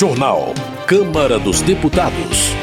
[0.00, 0.54] Jornal.
[0.86, 2.54] Câmara dos Deputados.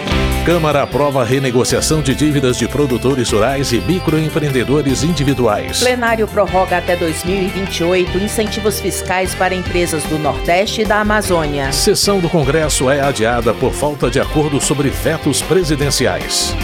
[0.43, 5.81] Câmara aprova a renegociação de dívidas de produtores rurais e microempreendedores individuais.
[5.81, 11.71] Plenário prorroga até 2028 incentivos fiscais para empresas do Nordeste e da Amazônia.
[11.71, 16.55] Sessão do Congresso é adiada por falta de acordo sobre vetos presidenciais.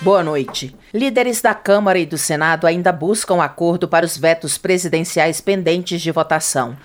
[0.00, 0.74] Boa noite.
[0.92, 6.10] Líderes da Câmara e do Senado ainda buscam acordo para os vetos presidenciais pendentes de
[6.10, 6.76] votação.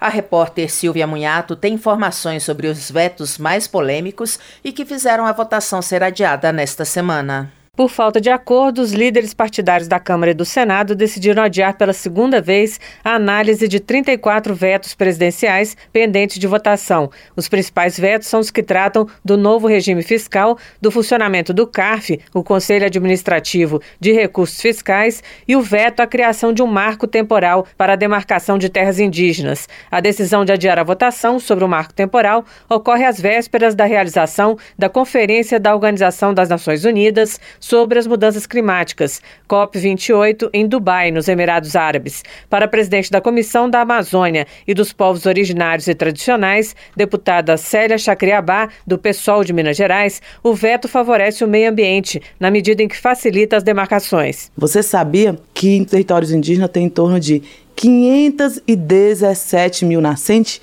[0.00, 5.32] A repórter Silvia Munhato tem informações sobre os vetos mais polêmicos e que fizeram a
[5.32, 7.52] votação ser adiada nesta semana.
[7.76, 11.92] Por falta de acordo, os líderes partidários da Câmara e do Senado decidiram adiar pela
[11.92, 17.10] segunda vez a análise de 34 vetos presidenciais pendentes de votação.
[17.34, 22.20] Os principais vetos são os que tratam do novo regime fiscal, do funcionamento do CARF,
[22.32, 27.66] o Conselho Administrativo de Recursos Fiscais, e o veto à criação de um marco temporal
[27.76, 29.68] para a demarcação de terras indígenas.
[29.90, 34.56] A decisão de adiar a votação sobre o marco temporal ocorre às vésperas da realização
[34.78, 41.28] da Conferência da Organização das Nações Unidas sobre as mudanças climáticas, COP28, em Dubai, nos
[41.28, 42.22] Emirados Árabes.
[42.50, 47.96] Para a presidente da Comissão da Amazônia e dos Povos Originários e Tradicionais, deputada Célia
[47.96, 52.88] Chacriabá, do PSOL de Minas Gerais, o veto favorece o meio ambiente, na medida em
[52.88, 54.52] que facilita as demarcações.
[54.54, 57.42] Você sabia que em territórios indígenas tem em torno de
[57.76, 60.60] 517 mil nascentes?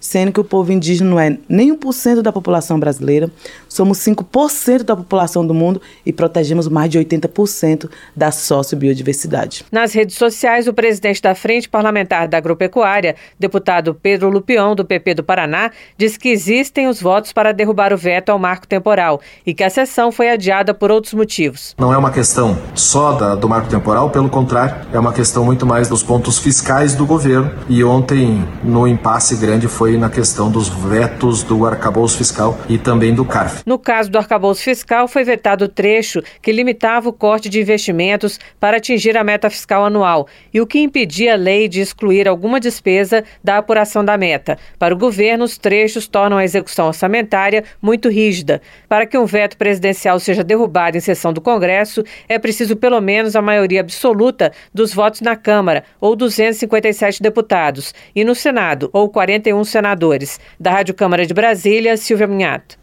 [0.00, 3.30] Sendo que o povo indígena não é nem 1% da população brasileira,
[3.68, 9.64] somos 5% da população do mundo e protegemos mais de 80% da sociobiodiversidade.
[9.70, 15.14] Nas redes sociais, o presidente da Frente Parlamentar da Agropecuária, deputado Pedro Lupion, do PP
[15.14, 19.52] do Paraná, diz que existem os votos para derrubar o veto ao marco temporal e
[19.52, 21.74] que a sessão foi adiada por outros motivos.
[21.78, 25.66] Não é uma questão só da, do marco temporal, pelo contrário, é uma questão muito
[25.66, 30.48] mais dos pontos fiscais do governo e ontem, no impasse grande, foi foi na questão
[30.48, 33.62] dos vetos do arcabouço fiscal e também do CARF.
[33.66, 38.38] No caso do arcabouço fiscal, foi vetado o trecho que limitava o corte de investimentos
[38.60, 42.60] para atingir a meta fiscal anual e o que impedia a lei de excluir alguma
[42.60, 44.56] despesa da apuração da meta.
[44.78, 48.62] Para o governo, os trechos tornam a execução orçamentária muito rígida.
[48.88, 53.34] Para que um veto presidencial seja derrubado em sessão do Congresso, é preciso pelo menos
[53.34, 59.64] a maioria absoluta dos votos na Câmara, ou 257 deputados, e no Senado, ou 41
[59.64, 60.38] senadores senadores.
[60.58, 62.78] Da Rádio Câmara de Brasília, Silvia Minhato.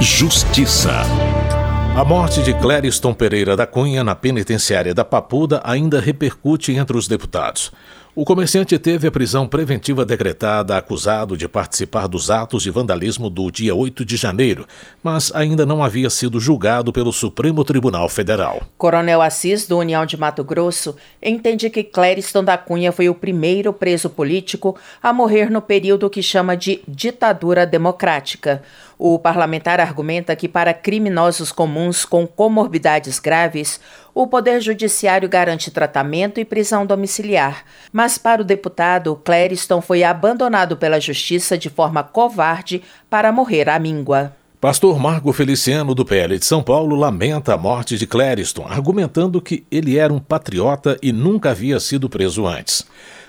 [0.00, 1.02] Justiça.
[1.96, 7.06] A morte de Clériston Pereira da Cunha na penitenciária da Papuda ainda repercute entre os
[7.06, 7.70] deputados.
[8.16, 13.50] O comerciante teve a prisão preventiva decretada acusado de participar dos atos de vandalismo do
[13.50, 14.68] dia 8 de janeiro,
[15.02, 18.62] mas ainda não havia sido julgado pelo Supremo Tribunal Federal.
[18.78, 23.72] Coronel Assis, do União de Mato Grosso, entende que Clériston da Cunha foi o primeiro
[23.72, 28.62] preso político a morrer no período que chama de ditadura democrática.
[28.98, 33.80] O parlamentar argumenta que, para criminosos comuns com comorbidades graves,
[34.14, 37.64] o Poder Judiciário garante tratamento e prisão domiciliar.
[37.92, 43.78] Mas, para o deputado, Clériston foi abandonado pela Justiça de forma covarde para morrer à
[43.78, 44.32] míngua.
[44.64, 49.66] Pastor Marco Feliciano, do PL de São Paulo, lamenta a morte de Clériston, argumentando que
[49.70, 52.86] ele era um patriota e nunca havia sido preso antes.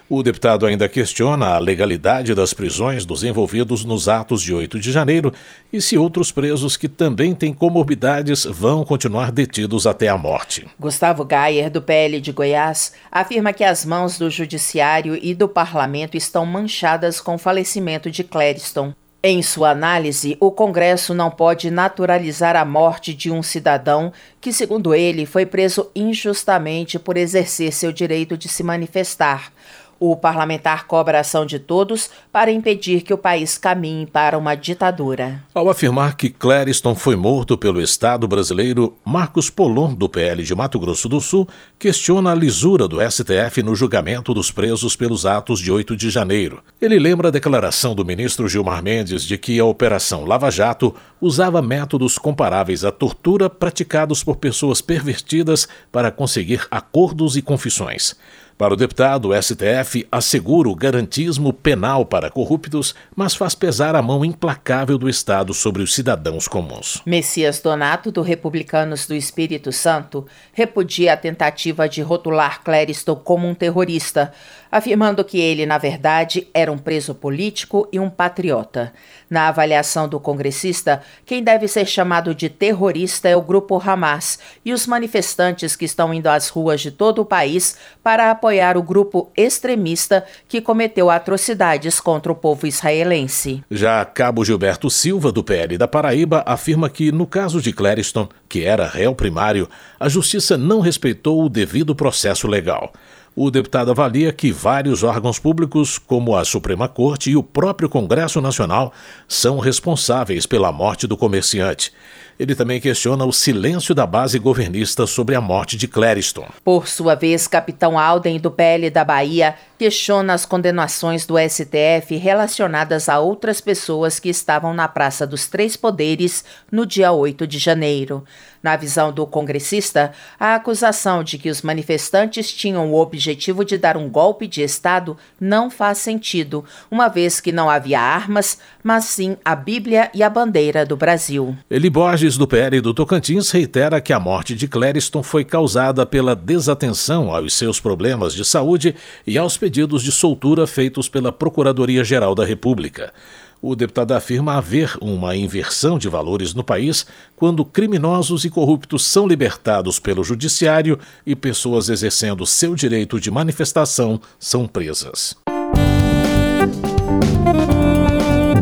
[0.07, 4.91] O deputado ainda questiona a legalidade das prisões dos envolvidos nos atos de 8 de
[4.91, 5.33] janeiro
[5.73, 10.67] e se outros presos que também têm comorbidades vão continuar detidos até a morte.
[10.79, 16.15] Gustavo Gayer, do PL de Goiás, afirma que as mãos do Judiciário e do Parlamento
[16.15, 18.93] estão manchadas com o falecimento de Clériston.
[19.27, 24.93] Em sua análise, o Congresso não pode naturalizar a morte de um cidadão que, segundo
[24.93, 29.51] ele, foi preso injustamente por exercer seu direito de se manifestar.
[29.97, 34.53] O parlamentar cobra a ação de todos para impedir que o país caminhe para uma
[34.53, 35.41] ditadura.
[35.53, 40.77] Ao afirmar que Clériston foi morto pelo Estado brasileiro, Marcos Polon, do PL de Mato
[40.77, 41.47] Grosso do Sul,
[41.79, 46.61] questiona a lisura do STF no julgamento dos presos pelos atos de 8 de janeiro.
[46.81, 51.61] Ele lembra a declaração do ministro Gilmar Mendes de que a Operação Lava Jato usava
[51.61, 58.15] métodos comparáveis à tortura praticados por pessoas pervertidas para conseguir acordos e confissões.
[58.57, 64.01] Para o deputado, o STF assegura o garantismo penal para corruptos, mas faz pesar a
[64.01, 67.01] mão implacável do Estado sobre os cidadãos comuns.
[67.05, 73.53] Messias Donato, do Republicanos do Espírito Santo, repudia a tentativa de rotular Clériston como um
[73.53, 74.31] terrorista,
[74.75, 78.91] afirmando que ele, na verdade, era um preso político e um patriota.
[79.29, 84.73] Na avaliação do congressista, quem deve ser chamado de terrorista é o grupo Hamas e
[84.73, 89.31] os manifestantes que estão indo às ruas de todo o país para apoiar o grupo
[89.37, 93.63] extremista que cometeu atrocidades contra o povo israelense.
[93.71, 98.65] Já Cabo Gilberto Silva, do PL da Paraíba, afirma que, no caso de Clériston, que
[98.65, 102.91] era réu primário, a justiça não respeitou o devido processo legal.
[103.37, 108.39] O deputado avalia que vários órgãos públicos, como a Suprema Corte e o próprio Congresso
[108.39, 108.93] Nacional,
[109.27, 111.91] são responsáveis pela morte do comerciante.
[112.37, 116.47] Ele também questiona o silêncio da base governista sobre a morte de Clériston.
[116.63, 123.07] Por sua vez, capitão Alden, do PL da Bahia, questiona as condenações do STF relacionadas
[123.07, 128.23] a outras pessoas que estavam na Praça dos Três Poderes no dia 8 de janeiro.
[128.65, 133.95] Na visão do congressista, a acusação de que os manifestantes tinham o objetivo de dar
[133.95, 139.37] um golpe de Estado não faz sentido, uma vez que não havia armas, mas sim
[139.45, 141.55] a Bíblia e a bandeira do Brasil.
[141.69, 146.35] Eli Borges, do PL do Tocantins, reitera que a morte de Clériston foi causada pela
[146.35, 148.95] desatenção aos seus problemas de saúde
[149.27, 153.13] e aos pedidos de soltura feitos pela Procuradoria-Geral da República.
[153.61, 157.05] O deputado afirma haver uma inversão de valores no país
[157.35, 164.19] quando criminosos e corruptos são libertados pelo judiciário e pessoas exercendo seu direito de manifestação
[164.39, 165.35] são presas.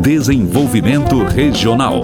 [0.02, 2.02] Desenvolvimento Regional.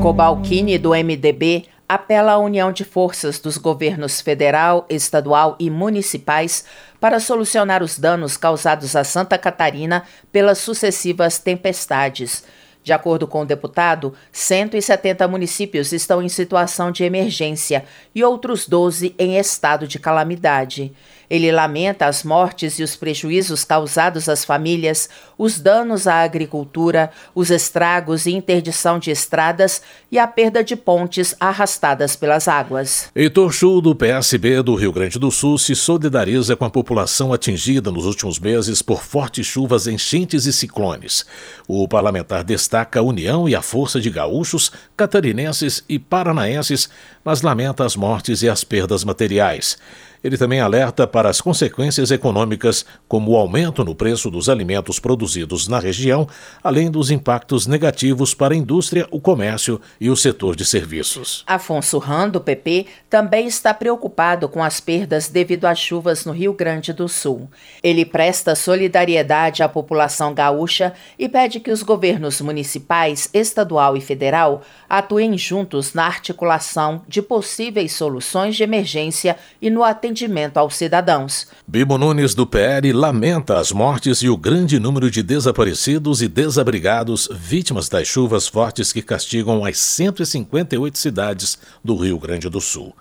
[0.00, 6.64] Cobalcini, do MDB, apela à união de forças dos governos federal, estadual e municipais
[6.98, 12.44] para solucionar os danos causados a Santa Catarina pelas sucessivas tempestades.
[12.82, 19.14] De acordo com o deputado, 170 municípios estão em situação de emergência e outros 12
[19.18, 20.94] em estado de calamidade.
[21.30, 27.50] Ele lamenta as mortes e os prejuízos causados às famílias, os danos à agricultura, os
[27.50, 29.80] estragos e interdição de estradas
[30.10, 33.08] e a perda de pontes arrastadas pelas águas.
[33.14, 37.92] Heitor Chu, do PSB do Rio Grande do Sul, se solidariza com a população atingida
[37.92, 41.24] nos últimos meses por fortes chuvas, enchentes e ciclones.
[41.68, 46.90] O parlamentar destaca a união e a força de gaúchos, catarinenses e paranaenses,
[47.24, 49.78] mas lamenta as mortes e as perdas materiais.
[50.22, 55.66] Ele também alerta para as consequências econômicas, como o aumento no preço dos alimentos produzidos
[55.66, 56.28] na região,
[56.62, 61.42] além dos impactos negativos para a indústria, o comércio e o setor de serviços.
[61.46, 66.52] Afonso Ram, do PP, também está preocupado com as perdas devido às chuvas no Rio
[66.52, 67.48] Grande do Sul.
[67.82, 74.60] Ele presta solidariedade à população gaúcha e pede que os governos municipais, estadual e federal
[74.86, 81.46] atuem juntos na articulação de possíveis soluções de emergência e no atendimento atendimento aos cidadãos.
[81.66, 87.28] Bibo Nunes, do PL, lamenta as mortes e o grande número de desaparecidos e desabrigados
[87.32, 92.94] vítimas das chuvas fortes que castigam as 158 cidades do Rio Grande do Sul.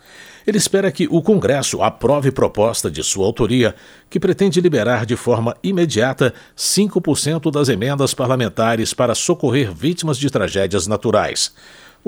[0.46, 3.76] Ele espera que o Congresso aprove proposta de sua autoria
[4.10, 10.88] que pretende liberar de forma imediata 5% das emendas parlamentares para socorrer vítimas de tragédias
[10.88, 11.52] naturais.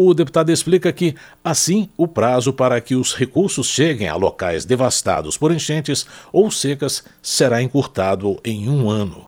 [0.04, 1.14] O deputado explica que,
[1.44, 7.04] assim, o prazo para que os recursos cheguem a locais devastados por enchentes ou secas
[7.22, 9.26] será encurtado em um ano.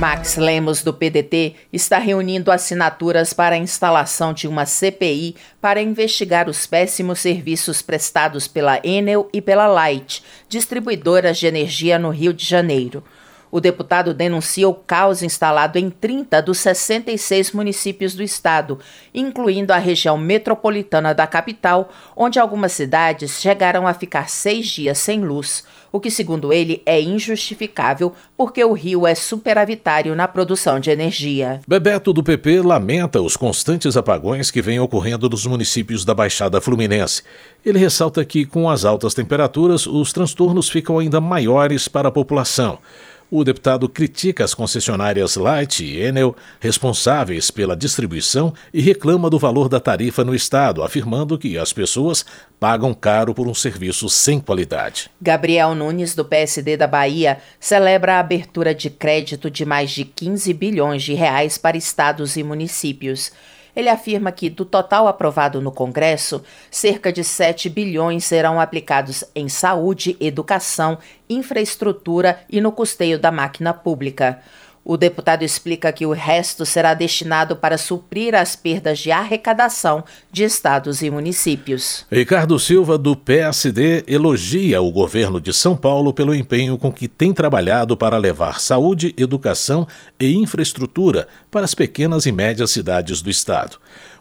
[0.00, 6.48] Max Lemos, do PDT, está reunindo assinaturas para a instalação de uma CPI para investigar
[6.48, 12.44] os péssimos serviços prestados pela Enel e pela Light, distribuidoras de energia no Rio de
[12.44, 13.04] Janeiro.
[13.50, 18.78] O deputado denuncia o caos instalado em 30 dos 66 municípios do estado,
[19.14, 25.20] incluindo a região metropolitana da capital, onde algumas cidades chegaram a ficar seis dias sem
[25.20, 30.90] luz, o que, segundo ele, é injustificável porque o Rio é superavitário na produção de
[30.90, 31.60] energia.
[31.66, 37.22] Bebeto do PP lamenta os constantes apagões que vêm ocorrendo nos municípios da Baixada Fluminense.
[37.64, 42.78] Ele ressalta que, com as altas temperaturas, os transtornos ficam ainda maiores para a população.
[43.28, 49.68] O deputado critica as concessionárias Light e Enel, responsáveis pela distribuição, e reclama do valor
[49.68, 52.24] da tarifa no estado, afirmando que as pessoas
[52.60, 55.10] pagam caro por um serviço sem qualidade.
[55.20, 60.54] Gabriel Nunes, do PSD da Bahia, celebra a abertura de crédito de mais de 15
[60.54, 63.32] bilhões de reais para estados e municípios.
[63.76, 69.50] Ele afirma que, do total aprovado no Congresso, cerca de 7 bilhões serão aplicados em
[69.50, 74.40] saúde, educação, infraestrutura e no custeio da máquina pública.
[74.88, 80.44] O deputado explica que o resto será destinado para suprir as perdas de arrecadação de
[80.44, 82.06] estados e municípios.
[82.08, 87.32] Ricardo Silva, do PSD, elogia o governo de São Paulo pelo empenho com que tem
[87.32, 89.88] trabalhado para levar saúde, educação
[90.20, 93.78] e infraestrutura para as pequenas e médias cidades do estado.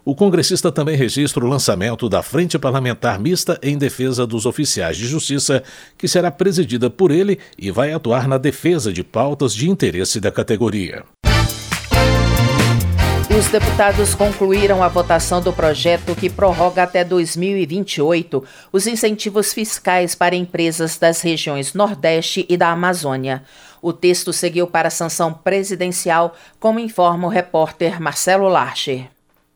[0.08, 5.08] O congressista também registra o lançamento da Frente Parlamentar Mista em Defesa dos Oficiais de
[5.08, 5.64] Justiça,
[5.98, 10.32] que será presidida por ele e vai atuar na defesa de pautas de interesse da
[10.32, 11.04] categoria.
[13.36, 20.36] Os deputados concluíram a votação do projeto que prorroga até 2028 os incentivos fiscais para
[20.36, 23.42] empresas das regiões Nordeste e da Amazônia.
[23.82, 29.15] O texto seguiu para a sanção presidencial, como informa o repórter Marcelo Larcher.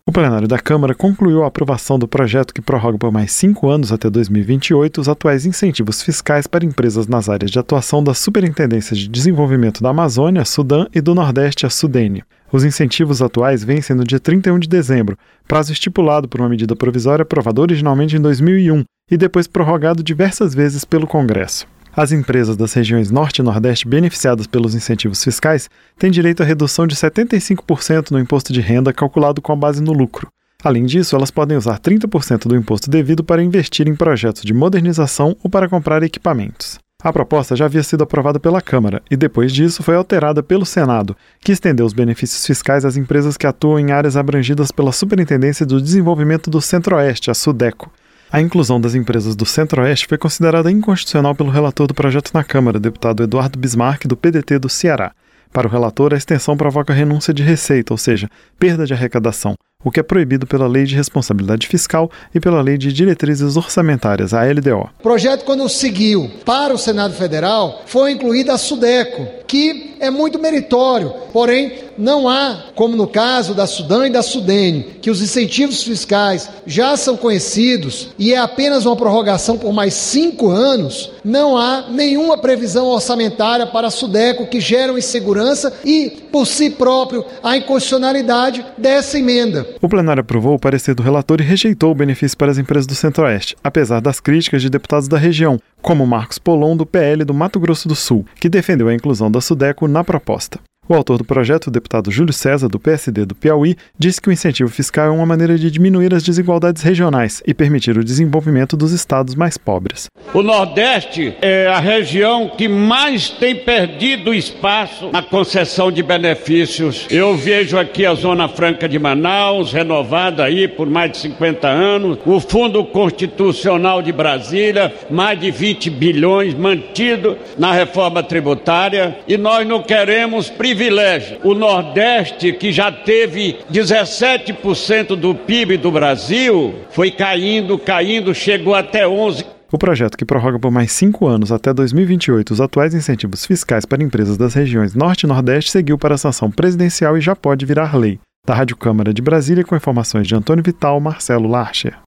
[0.09, 3.91] O plenário da Câmara concluiu a aprovação do projeto que prorroga por mais cinco anos
[3.91, 9.07] até 2028 os atuais incentivos fiscais para empresas nas áreas de atuação das Superintendências de
[9.07, 12.23] Desenvolvimento da Amazônia, Sudã e do Nordeste, a Sudene.
[12.51, 15.15] Os incentivos atuais vencem no dia 31 de dezembro,
[15.47, 20.83] prazo estipulado por uma medida provisória aprovada originalmente em 2001 e depois prorrogado diversas vezes
[20.83, 21.67] pelo Congresso.
[21.95, 26.85] As empresas das regiões Norte e Nordeste beneficiadas pelos incentivos fiscais têm direito à redução
[26.85, 30.27] de 75% no imposto de renda calculado com a base no lucro.
[30.63, 35.35] Além disso, elas podem usar 30% do imposto devido para investir em projetos de modernização
[35.41, 36.77] ou para comprar equipamentos.
[37.01, 41.15] A proposta já havia sido aprovada pela Câmara e, depois disso, foi alterada pelo Senado,
[41.39, 45.81] que estendeu os benefícios fiscais às empresas que atuam em áreas abrangidas pela Superintendência do
[45.81, 47.89] Desenvolvimento do Centro-Oeste, a SUDECO.
[48.31, 52.79] A inclusão das empresas do Centro-Oeste foi considerada inconstitucional pelo relator do projeto na Câmara,
[52.79, 55.13] deputado Eduardo Bismarck, do PDT do Ceará.
[55.51, 59.89] Para o relator, a extensão provoca renúncia de receita, ou seja, perda de arrecadação, o
[59.89, 64.43] que é proibido pela Lei de Responsabilidade Fiscal e pela Lei de Diretrizes Orçamentárias, a
[64.43, 64.89] LDO.
[64.99, 70.37] O projeto, quando seguiu para o Senado Federal, foi incluída a SUDECO, que é muito
[70.37, 75.83] meritório, porém não há, como no caso da Sudã e da Sudene, que os incentivos
[75.83, 81.85] fiscais já são conhecidos e é apenas uma prorrogação por mais cinco anos, não há
[81.89, 88.65] nenhuma previsão orçamentária para a Sudeco que geram insegurança e, por si próprio, a inconstitucionalidade
[88.77, 89.67] dessa emenda.
[89.81, 92.95] O plenário aprovou o parecer do relator e rejeitou o benefício para as empresas do
[92.95, 97.61] Centro-Oeste, apesar das críticas de deputados da região, como Marcos Polon, do PL do Mato
[97.61, 100.59] Grosso do Sul, que defendeu a inclusão da Sudeco na proposta.
[100.91, 104.31] O autor do projeto, o deputado Júlio César, do PSD do Piauí, disse que o
[104.31, 108.91] incentivo fiscal é uma maneira de diminuir as desigualdades regionais e permitir o desenvolvimento dos
[108.91, 110.07] estados mais pobres.
[110.33, 117.05] O Nordeste é a região que mais tem perdido espaço na concessão de benefícios.
[117.11, 122.17] Eu vejo aqui a Zona Franca de Manaus, renovada aí por mais de 50 anos,
[122.25, 129.67] o Fundo Constitucional de Brasília, mais de 20 bilhões mantido na reforma tributária, e nós
[129.67, 131.39] não queremos privilegiar privilégio.
[131.43, 139.03] O Nordeste, que já teve 17% do PIB do Brasil, foi caindo, caindo, chegou até
[139.03, 139.45] 11%.
[139.71, 144.01] O projeto, que prorroga por mais cinco anos até 2028 os atuais incentivos fiscais para
[144.01, 147.95] empresas das regiões Norte e Nordeste, seguiu para a sanção presidencial e já pode virar
[147.95, 148.17] lei.
[148.47, 151.97] Da Rádio Câmara de Brasília, com informações de Antônio Vital, Marcelo Larcher.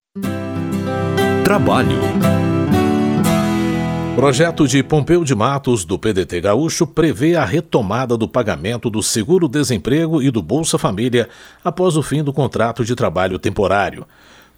[1.45, 2.42] Trabalho.
[4.15, 10.23] Projeto de Pompeu de Matos, do PDT Gaúcho, prevê a retomada do pagamento do seguro-desemprego
[10.23, 11.31] e do Bolsa Família
[11.65, 14.07] após o fim do contrato de trabalho temporário.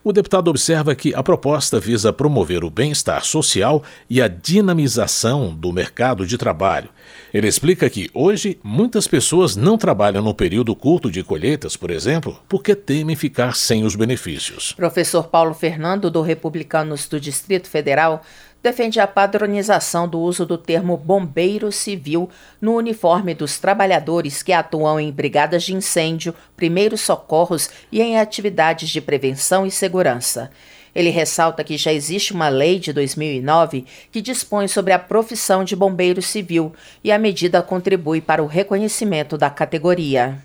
[0.03, 5.73] O deputado observa que a proposta visa promover o bem-estar social e a dinamização do
[5.73, 6.91] mercado de trabalho.
[7.33, 12.39] Ele explica que, hoje, muitas pessoas não trabalham no período curto de colheitas, por exemplo,
[12.47, 14.73] porque temem ficar sem os benefícios.
[14.73, 18.23] Professor Paulo Fernando, do Republicanos do Distrito Federal,
[18.65, 24.99] defende a padronização do uso do termo bombeiro civil no uniforme dos trabalhadores que atuam
[24.99, 30.51] em brigadas de incêndio, primeiros socorros e em atividades de prevenção e segurança.
[30.95, 35.77] Ele ressalta que já existe uma lei de 2009 que dispõe sobre a profissão de
[35.77, 40.39] bombeiro civil e a medida contribui para o reconhecimento da categoria.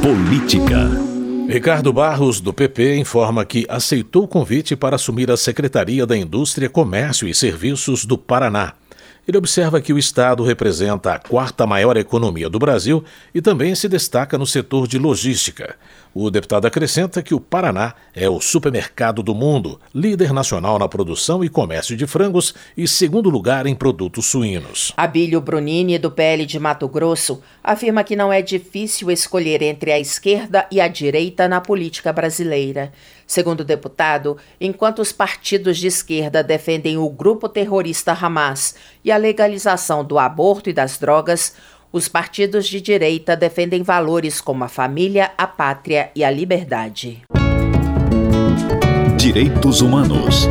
[0.00, 1.13] Política.
[1.48, 6.70] Ricardo Barros, do PP, informa que aceitou o convite para assumir a Secretaria da Indústria,
[6.70, 8.72] Comércio e Serviços do Paraná.
[9.26, 13.88] Ele observa que o Estado representa a quarta maior economia do Brasil e também se
[13.88, 15.76] destaca no setor de logística.
[16.16, 21.42] O deputado acrescenta que o Paraná é o supermercado do mundo, líder nacional na produção
[21.42, 24.92] e comércio de frangos e segundo lugar em produtos suínos.
[24.96, 29.98] Abílio Brunini, do PL de Mato Grosso, afirma que não é difícil escolher entre a
[29.98, 32.92] esquerda e a direita na política brasileira.
[33.26, 39.16] Segundo o deputado, enquanto os partidos de esquerda defendem o grupo terrorista Hamas e a
[39.16, 41.54] legalização do aborto e das drogas,
[41.94, 47.22] os partidos de direita defendem valores como a família, a pátria e a liberdade.
[49.16, 50.48] Direitos Humanos.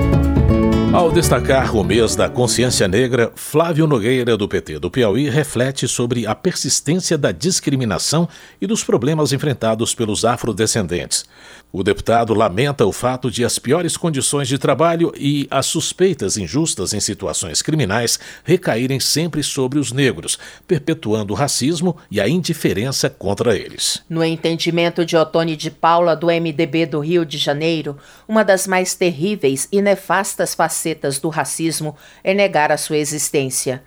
[0.93, 6.27] Ao destacar o mês da consciência negra, Flávio Nogueira, do PT do Piauí, reflete sobre
[6.27, 8.29] a persistência da discriminação
[8.61, 11.25] e dos problemas enfrentados pelos afrodescendentes.
[11.71, 16.93] O deputado lamenta o fato de as piores condições de trabalho e as suspeitas injustas
[16.93, 23.57] em situações criminais recaírem sempre sobre os negros, perpetuando o racismo e a indiferença contra
[23.57, 24.03] eles.
[24.07, 27.97] No entendimento de Otone de Paula, do MDB do Rio de Janeiro,
[28.27, 30.82] uma das mais terríveis e nefastas facetas
[31.21, 33.83] do racismo é negar a sua existência.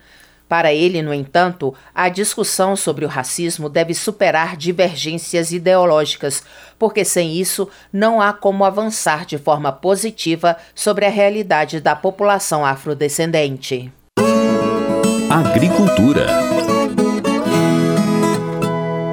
[0.48, 6.44] Para ele, no entanto, a discussão sobre o racismo deve superar divergências ideológicas,
[6.78, 12.64] porque sem isso não há como avançar de forma positiva sobre a realidade da população
[12.64, 13.92] afrodescendente.
[15.28, 16.55] Agricultura.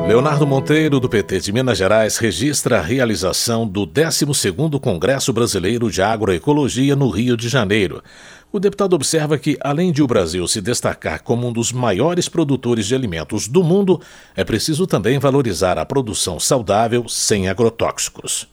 [0.08, 6.02] Leonardo Monteiro, do PT de Minas Gerais, registra a realização do 12º Congresso Brasileiro de
[6.02, 8.04] Agroecologia no Rio de Janeiro.
[8.52, 12.86] O deputado observa que, além de o Brasil se destacar como um dos maiores produtores
[12.86, 14.00] de alimentos do mundo,
[14.36, 18.48] é preciso também valorizar a produção saudável sem agrotóxicos.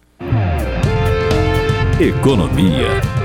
[2.01, 3.20] Economia.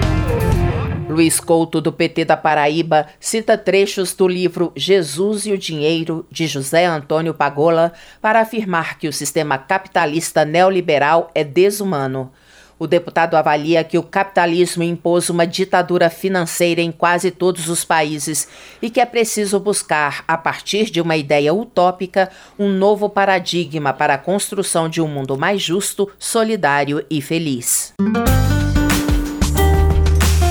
[1.15, 6.45] Luiz Couto, do PT da Paraíba, cita trechos do livro Jesus e o Dinheiro, de
[6.45, 12.33] José Antônio Pagola, para afirmar que o sistema capitalista neoliberal é desumano.
[12.77, 18.49] O deputado avalia que o capitalismo impôs uma ditadura financeira em quase todos os países
[18.81, 22.29] e que é preciso buscar, a partir de uma ideia utópica,
[22.59, 27.93] um novo paradigma para a construção de um mundo mais justo, solidário e feliz.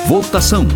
[0.06, 0.66] Votação.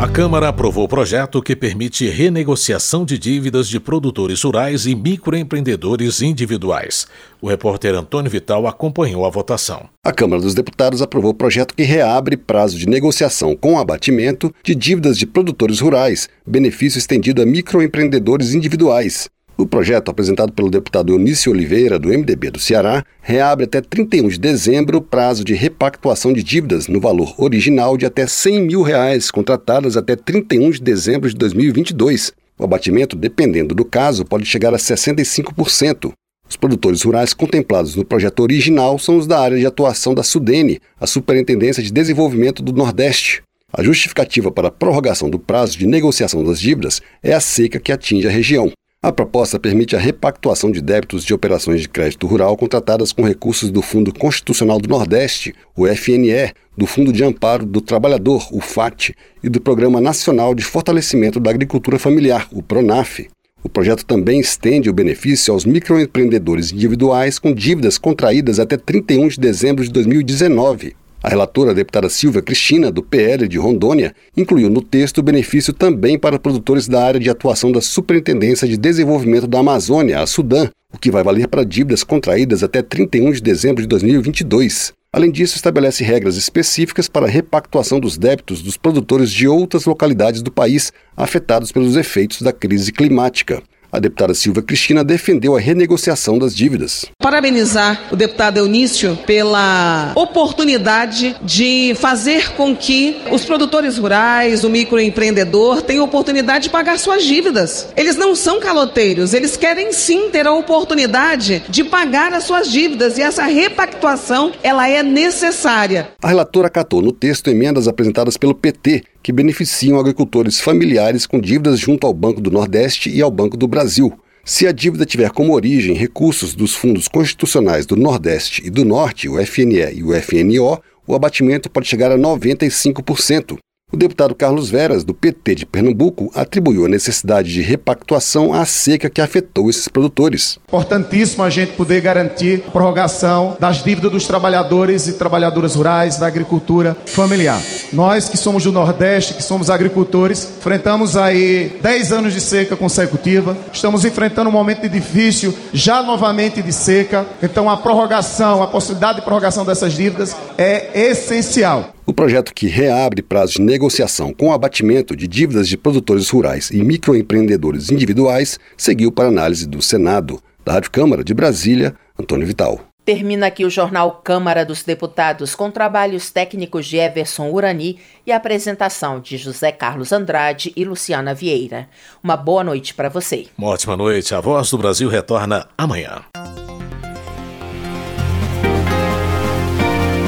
[0.00, 6.22] A Câmara aprovou o projeto que permite renegociação de dívidas de produtores rurais e microempreendedores
[6.22, 7.06] individuais.
[7.38, 9.90] O repórter Antônio Vital acompanhou a votação.
[10.02, 14.74] A Câmara dos Deputados aprovou o projeto que reabre prazo de negociação com abatimento de
[14.74, 19.28] dívidas de produtores rurais, benefício estendido a microempreendedores individuais.
[19.60, 24.38] O projeto, apresentado pelo deputado Eunício Oliveira, do MDB do Ceará, reabre até 31 de
[24.38, 29.32] dezembro o prazo de repactuação de dívidas no valor original de até 100 mil reais,
[29.32, 32.32] contratadas até 31 de dezembro de 2022.
[32.56, 36.12] O abatimento, dependendo do caso, pode chegar a 65%.
[36.48, 40.80] Os produtores rurais contemplados no projeto original são os da área de atuação da SUDENE,
[41.00, 43.42] a Superintendência de Desenvolvimento do Nordeste.
[43.72, 47.90] A justificativa para a prorrogação do prazo de negociação das dívidas é a seca que
[47.90, 48.72] atinge a região.
[49.00, 53.70] A proposta permite a repactuação de débitos de operações de crédito rural contratadas com recursos
[53.70, 59.14] do Fundo Constitucional do Nordeste, o FNE, do Fundo de Amparo do Trabalhador, o FAT,
[59.40, 63.28] e do Programa Nacional de Fortalecimento da Agricultura Familiar, o PRONAF.
[63.62, 69.38] O projeto também estende o benefício aos microempreendedores individuais com dívidas contraídas até 31 de
[69.38, 70.96] dezembro de 2019.
[71.20, 75.72] A relatora, a deputada Silvia Cristina, do PL de Rondônia, incluiu no texto o benefício
[75.72, 80.70] também para produtores da área de atuação da Superintendência de Desenvolvimento da Amazônia, a Sudã,
[80.94, 84.92] o que vai valer para dívidas contraídas até 31 de dezembro de 2022.
[85.12, 90.40] Além disso, estabelece regras específicas para a repactuação dos débitos dos produtores de outras localidades
[90.40, 93.60] do país afetados pelos efeitos da crise climática.
[93.90, 97.06] A deputada Silva Cristina defendeu a renegociação das dívidas.
[97.22, 105.80] Parabenizar o deputado Eunício pela oportunidade de fazer com que os produtores rurais, o microempreendedor,
[105.80, 107.88] tenham oportunidade de pagar suas dívidas.
[107.96, 113.16] Eles não são caloteiros, eles querem sim ter a oportunidade de pagar as suas dívidas
[113.16, 116.10] e essa repactuação ela é necessária.
[116.22, 121.78] A relatora acatou no texto emendas apresentadas pelo PT que beneficiam agricultores familiares com dívidas
[121.78, 124.18] junto ao Banco do Nordeste e ao Banco do Brasil.
[124.42, 129.28] Se a dívida tiver como origem recursos dos fundos constitucionais do Nordeste e do Norte,
[129.28, 133.58] o FNE e o FNO, o abatimento pode chegar a 95%.
[133.90, 139.08] O deputado Carlos Veras, do PT de Pernambuco, atribuiu a necessidade de repactuação à seca
[139.08, 140.58] que afetou esses produtores.
[140.68, 146.26] Importantíssimo a gente poder garantir a prorrogação das dívidas dos trabalhadores e trabalhadoras rurais da
[146.26, 147.62] agricultura familiar.
[147.90, 153.56] Nós que somos do Nordeste, que somos agricultores, enfrentamos aí 10 anos de seca consecutiva,
[153.72, 159.24] estamos enfrentando um momento difícil, já novamente de seca, então a prorrogação, a possibilidade de
[159.24, 161.94] prorrogação dessas dívidas é essencial.
[162.08, 166.82] O projeto que reabre prazos de negociação com abatimento de dívidas de produtores rurais e
[166.82, 170.40] microempreendedores individuais seguiu para análise do Senado.
[170.64, 172.80] Da Rádio Câmara de Brasília, Antônio Vital.
[173.04, 179.20] Termina aqui o jornal Câmara dos Deputados com trabalhos técnicos de Everson Urani e apresentação
[179.20, 181.90] de José Carlos Andrade e Luciana Vieira.
[182.24, 183.48] Uma boa noite para você.
[183.58, 184.34] Uma ótima noite.
[184.34, 186.22] A Voz do Brasil retorna amanhã.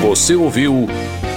[0.02, 0.86] Você ouviu